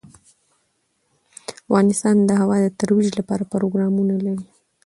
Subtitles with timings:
[1.61, 4.45] افغانستان د هوا د ترویج لپاره پروګرامونه لري.